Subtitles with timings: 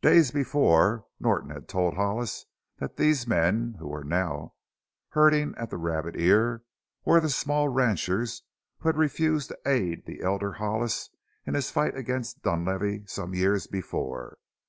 [0.00, 2.46] Days before Norton had told Hollis
[2.78, 4.54] that these men who were now
[5.08, 6.62] herding at the Rabbit Ear
[7.04, 8.44] were the small ranchers
[8.78, 11.10] who had refused to aid the elder Hollis
[11.44, 14.38] in his fight against Dunlavey some years before.